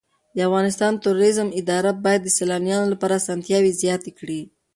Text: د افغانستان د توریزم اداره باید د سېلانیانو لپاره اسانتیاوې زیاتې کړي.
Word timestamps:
د 0.35 0.37
افغانستان 0.47 0.91
د 0.95 1.01
توریزم 1.05 1.47
اداره 1.61 1.91
باید 2.05 2.21
د 2.23 2.29
سېلانیانو 2.37 2.91
لپاره 2.93 3.19
اسانتیاوې 3.21 3.77
زیاتې 3.81 4.11
کړي. 4.19 4.41